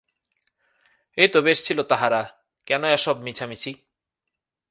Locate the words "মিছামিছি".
3.21-3.71